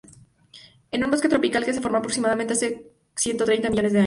Es 0.89 0.99
un 0.99 1.11
bosque 1.11 1.29
tropical 1.29 1.63
que 1.63 1.73
se 1.73 1.79
formó 1.79 1.99
aproximadamente 1.99 2.53
hace 2.53 2.91
ciento 3.15 3.45
treinta 3.45 3.69
millones 3.69 3.91
de 3.93 3.99
años. 3.99 3.99